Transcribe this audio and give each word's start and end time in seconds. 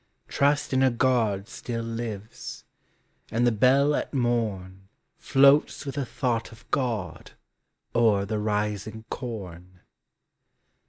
11 0.29 0.33
Trust 0.33 0.73
in 0.73 0.81
a 0.81 0.89
God 0.89 1.47
still 1.47 1.83
lives, 1.83 2.65
And 3.29 3.45
the 3.45 3.51
bell 3.51 3.93
at 3.93 4.15
morn 4.15 4.87
Floats 5.19 5.85
with 5.85 5.95
a 5.95 6.07
thought 6.07 6.51
of 6.51 6.65
God 6.71 7.33
O'er 7.93 8.25
the 8.25 8.39
rising 8.39 9.05
corn. 9.11 9.81